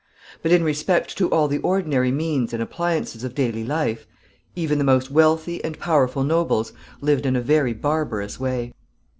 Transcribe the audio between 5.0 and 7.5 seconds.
wealthy and powerful nobles lived in a